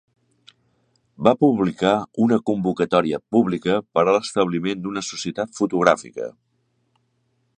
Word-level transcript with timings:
Va 1.27 1.33
publicar 1.43 1.91
una 2.27 2.39
convocatòria 2.51 3.21
pública 3.35 3.77
per 3.97 4.05
a 4.05 4.17
l'establiment 4.17 4.83
d'una 4.87 5.07
societat 5.11 5.55
fotogràfica. 5.61 6.31